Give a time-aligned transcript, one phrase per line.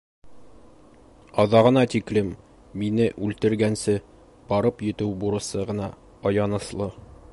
[1.43, 2.31] Аҙағына тиклем,
[2.83, 3.95] мине үлтергәнсе
[4.53, 5.91] барып етеү бурысы ғына
[6.31, 6.91] аяныслы.